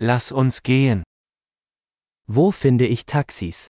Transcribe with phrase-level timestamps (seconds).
[0.00, 1.02] Lass uns gehen.
[2.28, 3.66] Wo finde ich Taxis?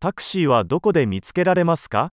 [0.00, 2.10] タクシーはどこで見つけられますか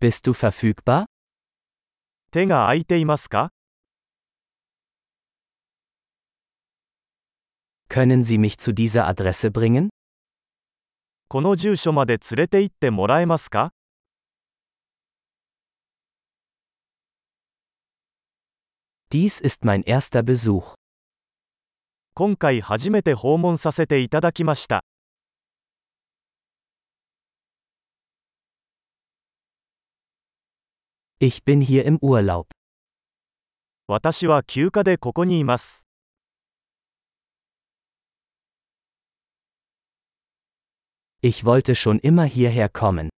[0.00, 1.06] Bist du verfügbar?
[2.30, 3.48] 手が空いていますか
[7.88, 9.88] Können Sie mich zu dieser Adresse bringen?
[11.28, 13.72] この住所まで連れて行ってもらえますか
[19.15, 20.75] Dies ist mein erster Besuch.
[22.13, 24.83] 今回初めて訪問させていただきました。
[31.19, 32.47] Ich bin hier im Urlaub.
[33.87, 35.85] 私は休暇でここにいます。
[41.21, 43.09] Ich wollte schon immer hierher kommen.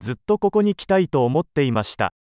[0.00, 2.12] ずっとここに来たいと思っていました。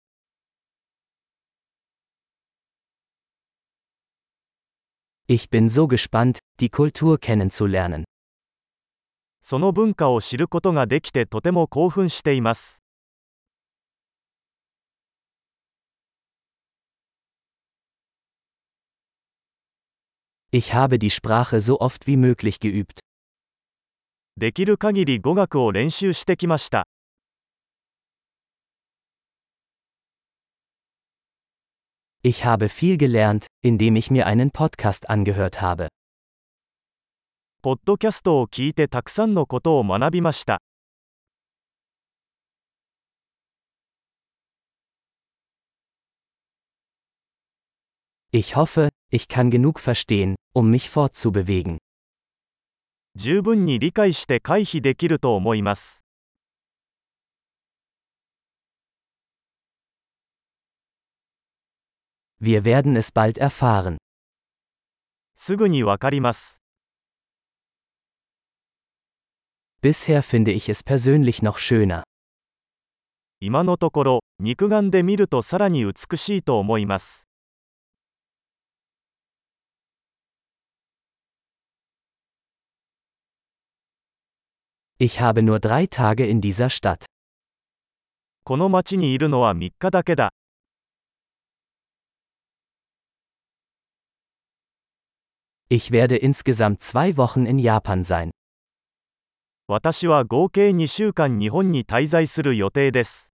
[5.27, 8.03] Ich bin so gespannt, die Kultur kennenzulernen.
[9.41, 12.83] その文化を知ることができてとても興奮しています。
[20.51, 22.99] Ich habe die Sprache so oft wie möglich geübt.
[24.37, 26.85] できる限り語学を練習してきました。
[32.27, 35.89] Ich habe viel gelernt, indem ich mir einen Podcast angehört habe.
[37.61, 40.61] ポッドキャストを聞いてたくさんのことを学びました。
[48.31, 51.77] Ich hoffe, ich kann genug verstehen, um mich fortzubewegen.
[53.15, 56.05] 十分に理解して回避できると思います。
[62.39, 63.97] Wir werden es bald erfahren.
[65.33, 66.61] すぐにわかります。
[69.81, 72.03] Bisher finde ich es persönlich noch schöner.
[73.39, 77.27] 今のところ、肉眼で見るとさらに美しいと思います。
[84.99, 87.05] Ich habe nur drei Tage in dieser Stadt.
[88.45, 90.31] この町にいるのは3日だけだ。
[95.69, 98.31] Ich werde insgesamt zwei Wochen in Japan sein.
[99.67, 103.33] 私は合計2週間日本に滞在する予定です。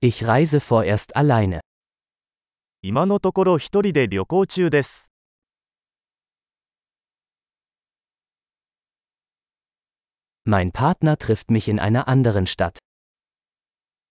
[0.00, 1.60] Ich reise vorerst alleine.
[2.82, 5.12] 今のところ一人で旅行中です。
[10.44, 12.78] Mein Partner trifft mich in einer anderen Stadt.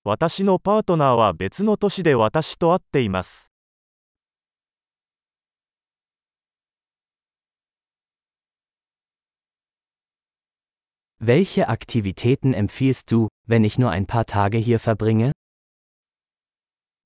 [0.02, 3.52] 私のパートナーは別の都市で私と会っています。
[11.22, 15.32] Welche Aktivitäten empfiehlst du, wenn ich nur ein paar Tage hier verbringe?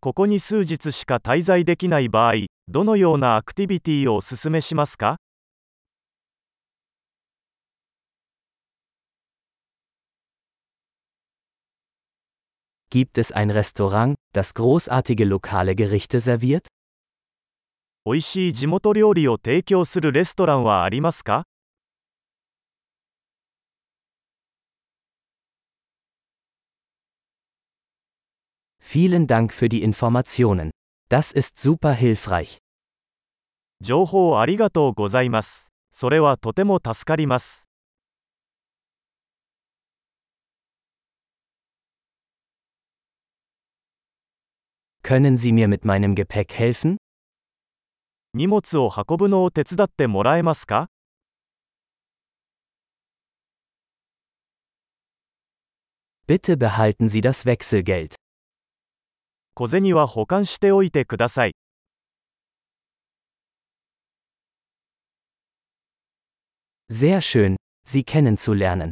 [0.00, 5.16] ここに数日しか滞在できない場合、どのようなアクティビティをお勧めしますか
[12.94, 16.67] Gibt es ein Restaurant, das großartige lokale Gerichte serviert?
[18.06, 21.44] 美味しい地元料理を提供するレストランはありますか
[28.81, 30.72] Vielen Dank für die Informationen.
[31.09, 32.57] Das ist super hilfreich.
[33.81, 35.72] 情報ありがとうございます。
[35.91, 37.69] それはとても助かります。
[45.03, 46.97] Können Sie mir mit meinem Gepäck helfen?
[48.34, 50.90] 荷物を運ぶのを手伝ってもらえますか
[56.28, 58.14] Bitte behalten Sie das Wechselgeld.
[59.55, 61.53] 小銭は保管しておいてください。
[66.91, 68.91] Sehr schön, Sie kennenzulernen.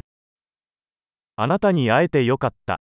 [1.36, 2.80] あなたに会えてよかった。